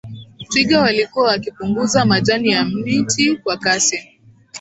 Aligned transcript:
twiga 0.49 0.79
walikuwa 0.81 1.27
wakipunguza 1.27 2.05
majani 2.05 2.49
ya 2.49 2.65
miti 2.65 3.35
kwa 3.35 3.57
kasi 3.57 4.07